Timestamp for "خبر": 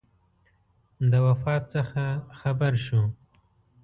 2.39-2.73